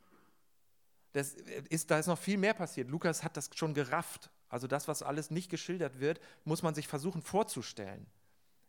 [1.12, 2.90] Das ist, da ist noch viel mehr passiert.
[2.90, 4.30] Lukas hat das schon gerafft.
[4.48, 8.06] Also das, was alles nicht geschildert wird, muss man sich versuchen vorzustellen,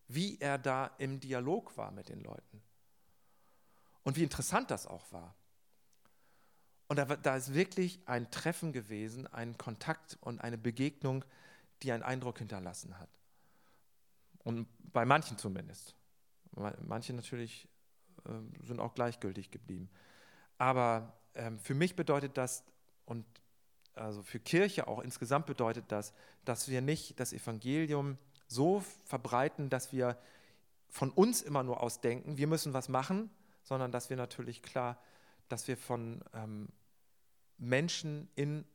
[0.07, 2.61] wie er da im Dialog war mit den Leuten.
[4.03, 5.35] Und wie interessant das auch war.
[6.87, 11.25] Und da, da ist wirklich ein Treffen gewesen, ein Kontakt und eine Begegnung,
[11.81, 13.09] die einen Eindruck hinterlassen hat.
[14.43, 15.95] Und bei manchen zumindest.
[16.81, 17.67] Manche natürlich
[18.25, 19.89] äh, sind auch gleichgültig geblieben.
[20.57, 22.63] Aber ähm, für mich bedeutet das,
[23.05, 23.25] und
[23.93, 26.13] also für Kirche auch insgesamt bedeutet das,
[26.45, 28.17] dass wir nicht das Evangelium
[28.47, 30.17] so verbreiten, dass wir
[30.89, 33.29] von uns immer nur ausdenken, wir müssen was machen,
[33.63, 34.97] sondern dass wir natürlich klar,
[35.47, 36.69] dass wir von ähm,
[37.57, 38.65] Menschen in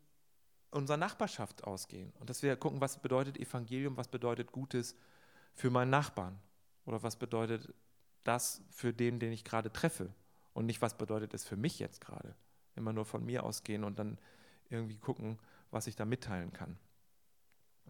[0.70, 4.94] unserer Nachbarschaft ausgehen und dass wir gucken, was bedeutet Evangelium, was bedeutet Gutes
[5.54, 6.40] für meinen Nachbarn
[6.84, 7.74] oder was bedeutet
[8.24, 10.14] das für den, den ich gerade treffe
[10.52, 12.34] und nicht, was bedeutet es für mich jetzt gerade.
[12.76, 14.18] Immer nur von mir ausgehen und dann
[14.68, 15.38] irgendwie gucken,
[15.70, 16.78] was ich da mitteilen kann.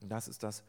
[0.00, 0.64] Und das ist das,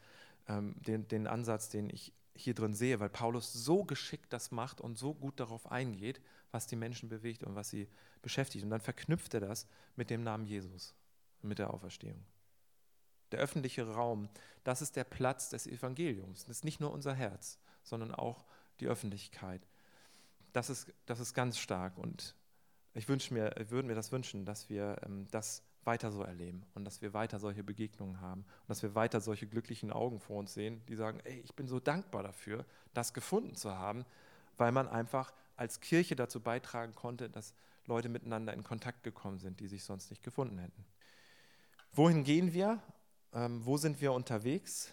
[0.47, 4.82] ähm, den, den Ansatz, den ich hier drin sehe, weil Paulus so geschickt das macht
[4.82, 7.87] und so gut darauf eingeht, was die Menschen bewegt und was sie
[8.21, 8.63] beschäftigt.
[8.63, 10.93] Und dann verknüpft er das mit dem Namen Jesus,
[11.41, 12.23] mit der Auferstehung.
[13.31, 14.29] Der öffentliche Raum,
[14.63, 16.45] das ist der Platz des Evangeliums.
[16.45, 18.45] Das ist nicht nur unser Herz, sondern auch
[18.79, 19.67] die Öffentlichkeit.
[20.53, 22.35] Das ist, das ist ganz stark und
[22.93, 26.85] ich wünsche mir, würde mir das wünschen, dass wir ähm, das weiter so erleben und
[26.85, 30.53] dass wir weiter solche Begegnungen haben und dass wir weiter solche glücklichen Augen vor uns
[30.53, 34.05] sehen, die sagen, ey, ich bin so dankbar dafür, das gefunden zu haben,
[34.57, 37.54] weil man einfach als Kirche dazu beitragen konnte, dass
[37.86, 40.86] Leute miteinander in Kontakt gekommen sind, die sich sonst nicht gefunden hätten.
[41.93, 42.82] Wohin gehen wir?
[43.32, 44.91] Ähm, wo sind wir unterwegs?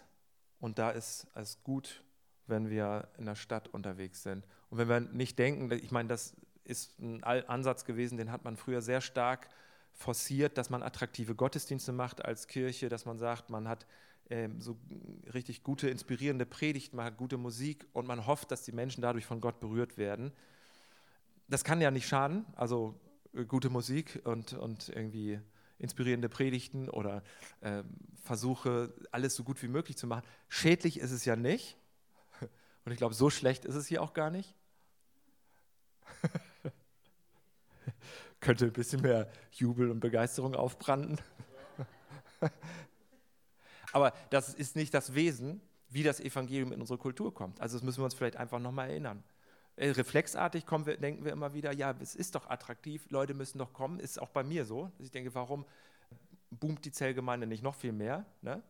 [0.59, 2.03] Und da ist es gut,
[2.45, 4.45] wenn wir in der Stadt unterwegs sind.
[4.69, 8.55] Und wenn wir nicht denken, ich meine, das ist ein Ansatz gewesen, den hat man
[8.55, 9.49] früher sehr stark
[9.93, 13.87] forciert, dass man attraktive Gottesdienste macht als Kirche, dass man sagt, man hat
[14.29, 14.77] äh, so
[15.33, 19.25] richtig gute, inspirierende Predigten, man hat gute Musik und man hofft, dass die Menschen dadurch
[19.25, 20.31] von Gott berührt werden.
[21.49, 22.99] Das kann ja nicht schaden, also
[23.33, 25.39] äh, gute Musik und, und irgendwie
[25.79, 27.23] inspirierende Predigten oder
[27.61, 27.83] äh,
[28.23, 30.23] Versuche, alles so gut wie möglich zu machen.
[30.47, 31.77] Schädlich ist es ja nicht.
[32.85, 34.55] Und ich glaube, so schlecht ist es hier auch gar nicht.
[38.41, 41.19] Könnte ein bisschen mehr Jubel und Begeisterung aufbranden.
[43.91, 47.59] Aber das ist nicht das Wesen, wie das Evangelium in unsere Kultur kommt.
[47.61, 49.23] Also das müssen wir uns vielleicht einfach nochmal erinnern.
[49.79, 53.59] Äh, reflexartig kommen wir, denken wir immer wieder, ja, es ist doch attraktiv, Leute müssen
[53.59, 54.01] doch kommen.
[54.01, 55.65] Ist auch bei mir so, dass ich denke, warum
[56.51, 58.25] boomt die Zellgemeinde nicht noch viel mehr?
[58.41, 58.61] Ne?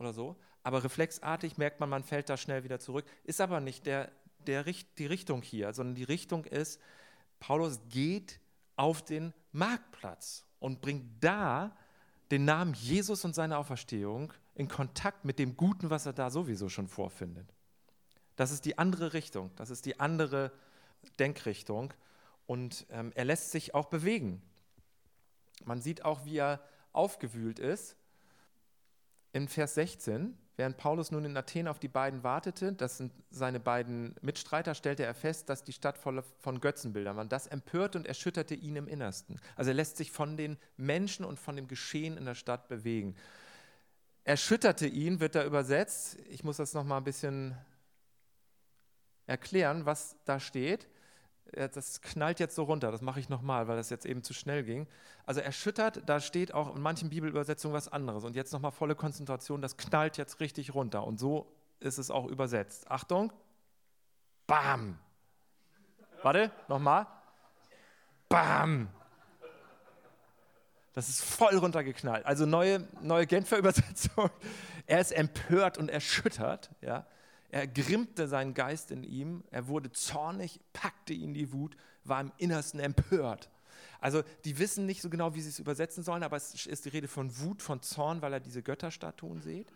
[0.00, 0.34] Oder so.
[0.64, 3.04] Aber reflexartig merkt man, man fällt da schnell wieder zurück.
[3.22, 4.10] Ist aber nicht der,
[4.48, 6.80] der, die Richtung hier, sondern die Richtung ist,
[7.38, 8.40] Paulus geht
[8.74, 11.76] auf den Marktplatz und bringt da
[12.32, 16.68] den Namen Jesus und seine Auferstehung in Kontakt mit dem Guten, was er da sowieso
[16.68, 17.54] schon vorfindet.
[18.40, 20.50] Das ist die andere Richtung, das ist die andere
[21.18, 21.92] Denkrichtung
[22.46, 24.40] und ähm, er lässt sich auch bewegen.
[25.66, 27.98] Man sieht auch, wie er aufgewühlt ist.
[29.34, 33.60] In Vers 16 Während Paulus nun in Athen auf die beiden wartete, das sind seine
[33.60, 37.24] beiden Mitstreiter, stellte er fest, dass die Stadt voll von Götzenbildern war.
[37.26, 39.38] Das empörte und erschütterte ihn im Innersten.
[39.56, 43.16] Also er lässt sich von den Menschen und von dem Geschehen in der Stadt bewegen.
[44.24, 46.18] Erschütterte ihn, wird da übersetzt.
[46.28, 47.56] Ich muss das nochmal ein bisschen
[49.30, 50.86] erklären, was da steht
[51.52, 54.62] das knallt jetzt so runter, das mache ich nochmal, weil das jetzt eben zu schnell
[54.62, 54.86] ging.
[55.26, 58.24] Also erschüttert, da steht auch in manchen Bibelübersetzungen was anderes.
[58.24, 61.04] Und jetzt nochmal volle Konzentration, das knallt jetzt richtig runter.
[61.04, 62.90] Und so ist es auch übersetzt.
[62.90, 63.32] Achtung.
[64.46, 64.98] Bam.
[66.22, 67.06] Warte, nochmal.
[68.28, 68.88] Bam.
[70.92, 72.26] Das ist voll runtergeknallt.
[72.26, 74.30] Also neue, neue Genfer Übersetzung.
[74.86, 76.70] Er ist empört und erschüttert.
[76.80, 77.06] Ja.
[77.50, 82.32] Er grimmte seinen Geist in ihm, er wurde zornig, packte ihn die Wut, war im
[82.38, 83.50] Innersten empört.
[84.00, 86.90] Also die wissen nicht so genau, wie sie es übersetzen sollen, aber es ist die
[86.90, 89.68] Rede von Wut, von Zorn, weil er diese Götterstatuen sieht.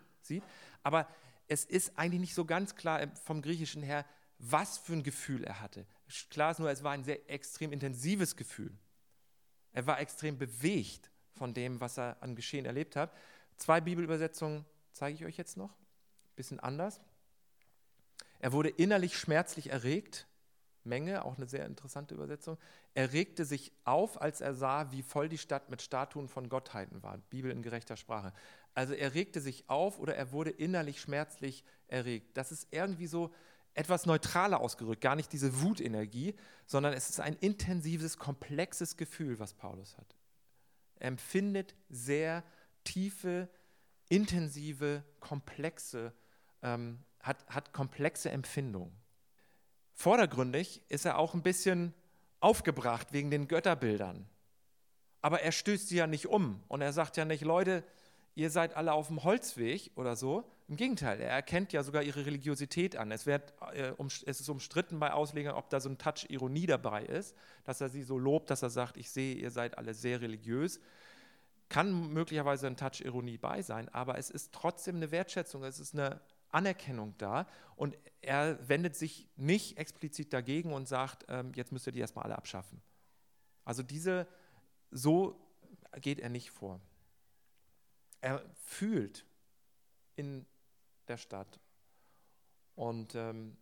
[0.83, 1.07] Aber
[1.47, 4.05] es ist eigentlich nicht so ganz klar vom Griechischen her,
[4.39, 5.85] was für ein Gefühl er hatte.
[6.29, 8.71] Klar ist nur, es war ein sehr extrem intensives Gefühl.
[9.71, 13.13] Er war extrem bewegt von dem, was er an Geschehen erlebt hat.
[13.57, 15.75] Zwei Bibelübersetzungen zeige ich euch jetzt noch,
[16.35, 17.01] bisschen anders.
[18.39, 20.27] Er wurde innerlich schmerzlich erregt,
[20.85, 22.57] Menge, auch eine sehr interessante Übersetzung.
[22.93, 27.01] Er regte sich auf, als er sah, wie voll die Stadt mit Statuen von Gottheiten
[27.01, 27.17] war.
[27.29, 28.33] Bibel in gerechter Sprache.
[28.73, 32.37] Also er regte sich auf oder er wurde innerlich schmerzlich erregt.
[32.37, 33.33] Das ist irgendwie so
[33.73, 39.53] etwas neutraler ausgerückt, gar nicht diese Wutenergie, sondern es ist ein intensives, komplexes Gefühl, was
[39.53, 40.15] Paulus hat.
[40.95, 42.43] Er empfindet sehr
[42.85, 43.49] tiefe,
[44.07, 46.13] intensive, komplexe,
[46.61, 48.95] ähm, hat, hat komplexe Empfindungen.
[49.93, 51.93] Vordergründig ist er auch ein bisschen
[52.39, 54.27] aufgebracht wegen den Götterbildern.
[55.21, 57.83] Aber er stößt sie ja nicht um und er sagt ja nicht, Leute,
[58.35, 60.43] ihr seid alle auf dem Holzweg oder so.
[60.67, 63.11] Im Gegenteil, er erkennt ja sogar ihre Religiosität an.
[63.11, 66.65] Es, wird, äh, um, es ist umstritten bei Auslegern, ob da so ein Touch Ironie
[66.65, 69.93] dabei ist, dass er sie so lobt, dass er sagt, ich sehe, ihr seid alle
[69.93, 70.79] sehr religiös.
[71.69, 75.93] Kann möglicherweise ein Touch Ironie bei sein, aber es ist trotzdem eine Wertschätzung, es ist
[75.93, 76.19] eine
[76.55, 81.93] Anerkennung da und er wendet sich nicht explizit dagegen und sagt, ähm, jetzt müsst ihr
[81.93, 82.81] die erstmal alle abschaffen.
[83.65, 84.27] Also diese,
[84.91, 85.39] so
[86.01, 86.79] geht er nicht vor.
[88.21, 89.25] Er fühlt
[90.15, 90.45] in
[91.07, 91.59] der Stadt.
[92.75, 93.57] Und ähm,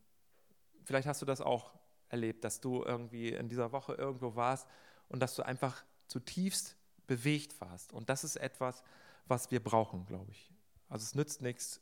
[0.83, 1.73] vielleicht hast du das auch
[2.09, 4.67] erlebt, dass du irgendwie in dieser Woche irgendwo warst
[5.09, 6.77] und dass du einfach zutiefst
[7.07, 7.91] bewegt warst.
[7.91, 8.83] Und das ist etwas,
[9.25, 10.51] was wir brauchen, glaube ich.
[10.89, 11.81] Also es nützt nichts,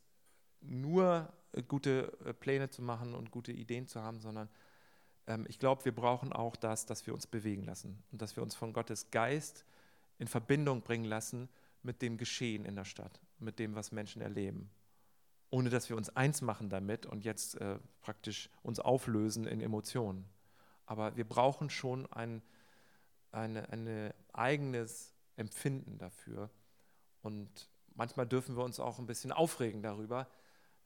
[0.62, 4.50] nur äh, gute äh, Pläne zu machen und gute Ideen zu haben, sondern
[5.28, 8.43] ähm, ich glaube, wir brauchen auch das, dass wir uns bewegen lassen und dass wir
[8.43, 9.65] uns von Gottes Geist
[10.17, 11.50] in Verbindung bringen lassen
[11.84, 14.69] mit dem Geschehen in der Stadt, mit dem, was Menschen erleben.
[15.50, 20.26] Ohne dass wir uns eins machen damit und jetzt äh, praktisch uns auflösen in Emotionen.
[20.86, 22.41] Aber wir brauchen schon ein
[23.32, 26.50] eine, ein eigenes Empfinden dafür.
[27.21, 30.28] Und manchmal dürfen wir uns auch ein bisschen aufregen darüber,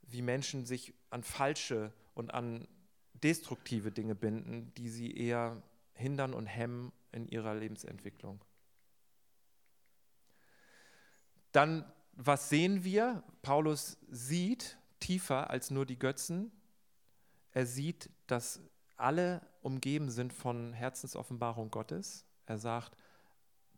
[0.06, 2.66] wie Menschen sich an falsche und an
[3.22, 8.40] destruktive Dinge binden, die sie eher hindern und hemmen in ihrer Lebensentwicklung.
[11.52, 13.22] Dann, was sehen wir?
[13.42, 16.52] Paulus sieht tiefer als nur die Götzen.
[17.52, 18.60] Er sieht, dass
[18.96, 22.24] alle umgeben sind von Herzensoffenbarung Gottes.
[22.44, 22.96] Er sagt,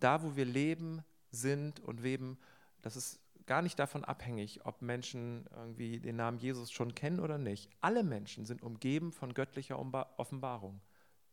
[0.00, 2.38] da wo wir leben, sind und weben,
[2.82, 7.38] das ist gar nicht davon abhängig, ob Menschen irgendwie den Namen Jesus schon kennen oder
[7.38, 7.70] nicht.
[7.80, 9.78] Alle Menschen sind umgeben von göttlicher
[10.18, 10.80] Offenbarung.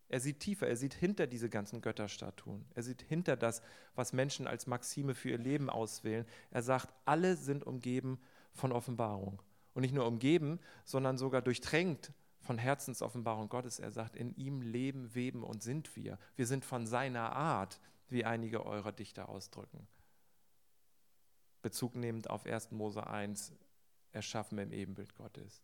[0.08, 2.66] Er sieht tiefer, er sieht hinter diese ganzen Götterstatuen.
[2.74, 3.62] Er sieht hinter das,
[3.96, 6.26] was Menschen als Maxime für ihr Leben auswählen.
[6.52, 8.20] Er sagt, alle sind umgeben
[8.54, 9.42] von Offenbarung.
[9.74, 13.80] Und nicht nur umgeben, sondern sogar durchtränkt von Herzensoffenbarung Gottes.
[13.80, 16.18] Er sagt, in ihm leben, weben und sind wir.
[16.38, 19.86] Wir sind von seiner Art, wie einige eurer Dichter ausdrücken.
[21.66, 22.74] Bezug nehmend auf 1.
[22.74, 23.52] Mose 1,
[24.12, 25.64] erschaffen im Ebenbild Gottes.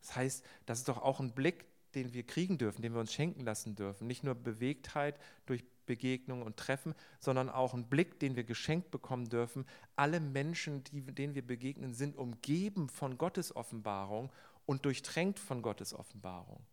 [0.00, 3.12] Das heißt, das ist doch auch ein Blick, den wir kriegen dürfen, den wir uns
[3.12, 4.06] schenken lassen dürfen.
[4.06, 9.28] Nicht nur Bewegtheit durch Begegnungen und Treffen, sondern auch ein Blick, den wir geschenkt bekommen
[9.28, 9.66] dürfen.
[9.96, 14.32] Alle Menschen, die, denen wir begegnen, sind umgeben von Gottes Offenbarung
[14.64, 16.64] und durchtränkt von Gottes Offenbarung.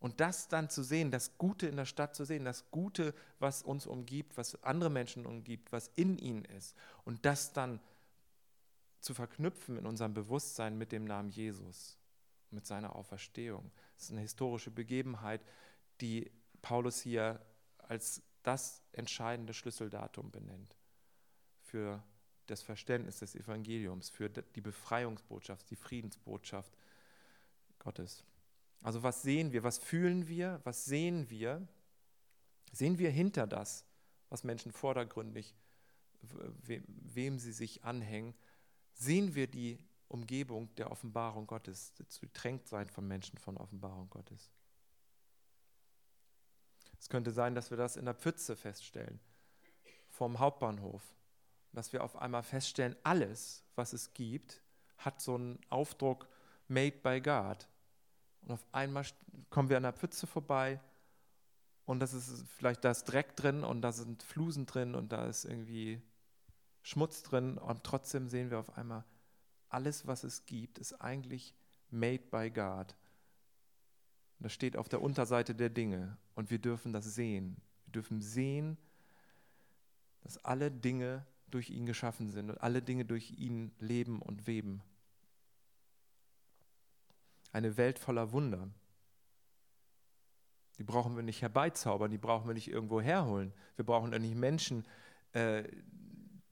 [0.00, 3.62] Und das dann zu sehen, das Gute in der Stadt zu sehen, das Gute, was
[3.62, 6.76] uns umgibt, was andere Menschen umgibt, was in ihnen ist.
[7.04, 7.80] Und das dann
[9.00, 11.98] zu verknüpfen in unserem Bewusstsein mit dem Namen Jesus,
[12.50, 13.70] mit seiner Auferstehung.
[13.94, 15.44] Das ist eine historische Begebenheit,
[16.00, 16.30] die
[16.62, 17.40] Paulus hier
[17.78, 20.74] als das entscheidende Schlüsseldatum benennt
[21.62, 22.02] für
[22.46, 26.72] das Verständnis des Evangeliums, für die Befreiungsbotschaft, die Friedensbotschaft
[27.78, 28.24] Gottes.
[28.82, 31.66] Also was sehen wir, was fühlen wir, was sehen wir?
[32.72, 33.84] Sehen wir hinter das,
[34.28, 35.54] was Menschen vordergründig,
[36.62, 38.34] wem sie sich anhängen,
[38.94, 44.50] sehen wir die Umgebung der Offenbarung Gottes, das Getränktsein von Menschen von Offenbarung Gottes.
[46.98, 49.20] Es könnte sein, dass wir das in der Pfütze feststellen,
[50.08, 51.02] vorm Hauptbahnhof,
[51.72, 54.62] dass wir auf einmal feststellen, alles, was es gibt,
[54.96, 56.28] hat so einen Aufdruck
[56.66, 57.68] made by God.
[58.48, 59.04] Und auf einmal
[59.50, 60.80] kommen wir an der Pfütze vorbei
[61.84, 65.26] und das ist vielleicht da ist Dreck drin und da sind Flusen drin und da
[65.26, 66.00] ist irgendwie
[66.82, 69.04] Schmutz drin und trotzdem sehen wir auf einmal,
[69.68, 71.54] alles, was es gibt, ist eigentlich
[71.90, 72.94] made by God.
[74.38, 77.60] Und das steht auf der Unterseite der Dinge und wir dürfen das sehen.
[77.84, 78.78] Wir dürfen sehen,
[80.22, 84.82] dass alle Dinge durch ihn geschaffen sind und alle Dinge durch ihn leben und weben.
[87.52, 88.68] Eine Welt voller Wunder.
[90.78, 93.52] Die brauchen wir nicht herbeizaubern, die brauchen wir nicht irgendwo herholen.
[93.76, 94.86] Wir brauchen ja nicht Menschen
[95.32, 95.64] äh,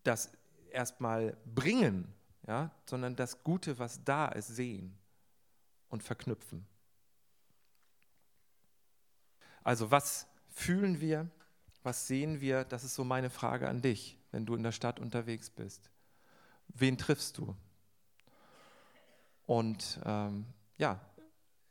[0.03, 0.33] das
[0.71, 2.13] erstmal bringen,
[2.47, 4.99] ja, sondern das Gute, was da ist, sehen
[5.89, 6.67] und verknüpfen.
[9.63, 11.29] Also was fühlen wir?
[11.83, 12.65] Was sehen wir?
[12.65, 15.91] Das ist so meine Frage an dich, wenn du in der Stadt unterwegs bist.
[16.69, 17.57] Wen triffst du?
[19.47, 20.47] Und ähm,
[20.79, 21.01] ja,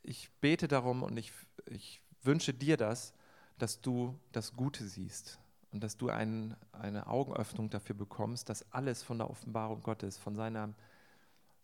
[0.04, 1.32] ich bete darum und ich,
[1.66, 3.14] ich wünsche dir das,
[3.58, 5.40] dass du das Gute siehst
[5.72, 10.36] und dass du ein, eine Augenöffnung dafür bekommst, dass alles von der Offenbarung Gottes, von
[10.36, 10.74] seiner,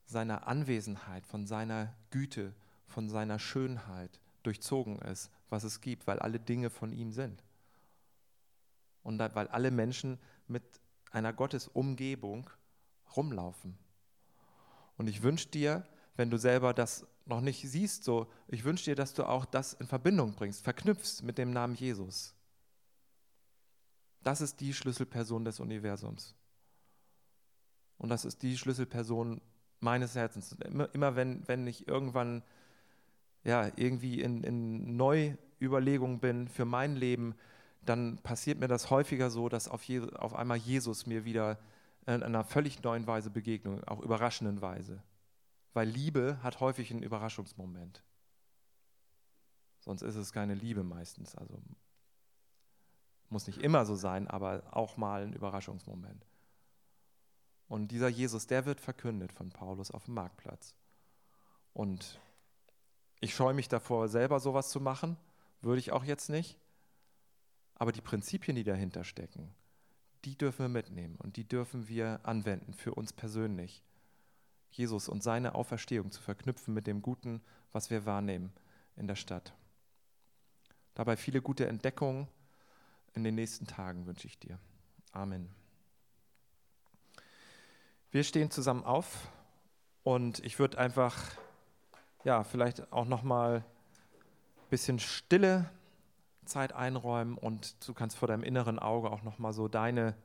[0.05, 2.53] seiner Anwesenheit, von seiner Güte,
[2.87, 7.43] von seiner Schönheit durchzogen ist, was es gibt, weil alle Dinge von ihm sind.
[9.03, 10.63] Und weil alle Menschen mit
[11.11, 12.49] einer Gottesumgebung
[13.15, 13.77] rumlaufen.
[14.97, 15.85] Und ich wünsche dir,
[16.15, 19.73] wenn du selber das noch nicht siehst, so, ich wünsche dir, dass du auch das
[19.73, 22.33] in Verbindung bringst, verknüpfst mit dem Namen Jesus.
[24.23, 26.35] Das ist die Schlüsselperson des Universums.
[27.97, 29.41] Und das ist die Schlüsselperson
[29.79, 30.53] meines Herzens.
[30.65, 32.43] Immer, immer wenn, wenn ich irgendwann
[33.43, 37.35] ja, irgendwie in, in Neuüberlegungen bin für mein Leben,
[37.83, 41.57] dann passiert mir das häufiger so, dass auf, Je auf einmal Jesus mir wieder
[42.05, 45.01] in einer völlig neuen Weise begegnet, auch überraschenden Weise.
[45.73, 48.03] Weil Liebe hat häufig einen Überraschungsmoment.
[49.79, 51.35] Sonst ist es keine Liebe meistens.
[51.35, 51.61] Also
[53.29, 56.25] muss nicht immer so sein, aber auch mal ein Überraschungsmoment.
[57.67, 60.75] Und dieser Jesus, der wird verkündet von Paulus auf dem Marktplatz.
[61.73, 62.19] Und
[63.21, 65.15] ich scheue mich davor, selber sowas zu machen,
[65.61, 66.57] würde ich auch jetzt nicht.
[67.75, 69.55] Aber die Prinzipien, die dahinter stecken,
[70.25, 73.81] die dürfen wir mitnehmen und die dürfen wir anwenden für uns persönlich.
[74.71, 77.41] Jesus und seine Auferstehung zu verknüpfen mit dem Guten,
[77.71, 78.51] was wir wahrnehmen
[78.95, 79.53] in der Stadt.
[80.95, 82.27] Dabei viele gute Entdeckungen
[83.13, 84.57] in den nächsten Tagen wünsche ich dir.
[85.11, 85.49] Amen.
[88.11, 89.29] Wir stehen zusammen auf
[90.03, 91.17] und ich würde einfach,
[92.23, 95.69] ja, vielleicht auch noch mal ein bisschen Stille
[96.45, 100.15] Zeit einräumen und du kannst vor deinem inneren Auge auch noch mal so deine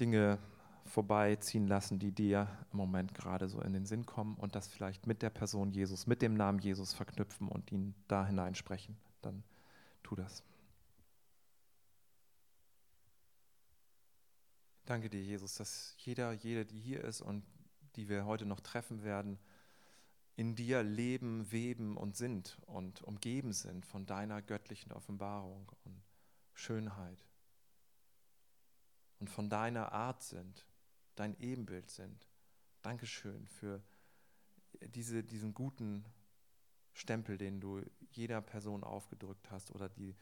[0.00, 0.38] Dinge
[0.84, 5.06] vorbeiziehen lassen, die dir im Moment gerade so in den Sinn kommen und das vielleicht
[5.06, 8.96] mit der Person Jesus, mit dem Namen Jesus verknüpfen und ihn da hineinsprechen.
[9.22, 9.42] Dann
[10.02, 10.42] tu das.
[14.84, 17.44] Danke dir, Jesus, dass jeder, jede, die hier ist und
[17.96, 19.38] die wir heute noch treffen werden,
[20.34, 26.02] in dir leben, weben und sind und umgeben sind von deiner göttlichen Offenbarung und
[26.54, 27.24] Schönheit
[29.22, 30.66] und von deiner Art sind
[31.22, 32.26] dein Ebenbild sind.
[32.82, 33.80] Dankeschön für
[34.80, 36.04] diese, diesen guten
[36.94, 40.16] Stempel, den du jeder Person aufgedrückt hast oder die,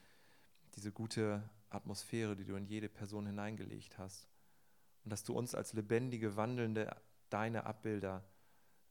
[0.77, 4.29] diese gute Atmosphäre, die du in jede Person hineingelegt hast.
[5.05, 6.95] Und dass du uns als lebendige, wandelnde,
[7.31, 8.23] deine Abbilder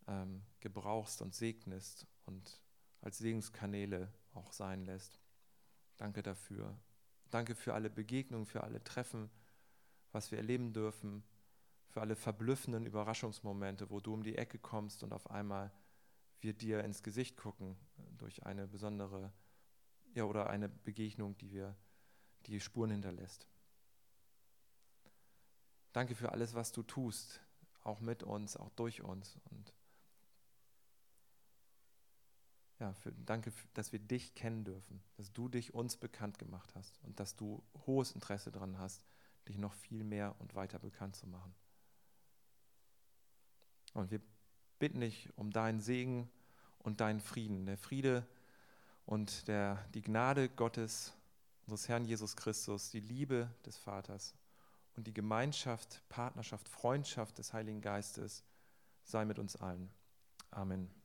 [0.07, 2.59] ähm, gebrauchst und segnest und
[3.01, 5.19] als Segenskanäle auch sein lässt.
[5.97, 6.75] Danke dafür.
[7.29, 9.29] Danke für alle Begegnungen, für alle Treffen,
[10.11, 11.23] was wir erleben dürfen
[11.89, 15.71] für alle verblüffenden Überraschungsmomente, wo du um die Ecke kommst und auf einmal
[16.41, 17.75] wir dir ins Gesicht gucken
[18.17, 19.33] durch eine besondere
[20.13, 21.75] ja, oder eine Begegnung, die wir
[22.45, 23.47] die Spuren hinterlässt.
[25.91, 27.41] Danke für alles, was du tust,
[27.81, 29.73] auch mit uns, auch durch uns und
[32.79, 36.97] ja, für, danke, dass wir dich kennen dürfen, dass du dich uns bekannt gemacht hast
[37.03, 39.05] und dass du hohes Interesse daran hast,
[39.47, 41.53] dich noch viel mehr und weiter bekannt zu machen.
[43.93, 44.21] Und wir
[44.79, 46.29] bitten dich um deinen Segen
[46.79, 47.65] und deinen Frieden.
[47.65, 48.25] Der Friede
[49.05, 51.13] und der, die Gnade Gottes,
[51.65, 54.33] unseres Herrn Jesus Christus, die Liebe des Vaters
[54.95, 58.43] und die Gemeinschaft, Partnerschaft, Freundschaft des Heiligen Geistes
[59.03, 59.89] sei mit uns allen.
[60.51, 60.98] Amen.